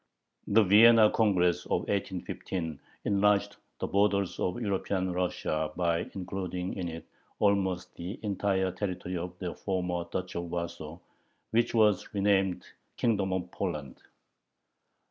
The 0.47 0.63
Vienna 0.63 1.11
Congress 1.11 1.65
of 1.65 1.81
1815 1.81 2.79
enlarged 3.05 3.57
the 3.77 3.85
borders 3.85 4.39
of 4.39 4.59
European 4.59 5.13
Russia 5.13 5.71
by 5.75 6.07
including 6.15 6.73
in 6.75 6.89
it 6.89 7.05
almost 7.37 7.93
the 7.97 8.19
entire 8.23 8.71
territory 8.71 9.15
of 9.17 9.37
the 9.37 9.53
former 9.53 10.05
Duchy 10.11 10.39
of 10.39 10.49
Warsaw, 10.49 10.97
which 11.51 11.75
was 11.75 12.11
renamed 12.15 12.65
"Kingdom 12.97 13.31
of 13.31 13.51
Poland." 13.51 14.01